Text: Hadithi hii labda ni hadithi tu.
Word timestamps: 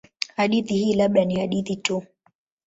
Hadithi 0.35 0.73
hii 0.75 0.93
labda 0.93 1.25
ni 1.25 1.39
hadithi 1.39 1.75
tu. 1.75 2.03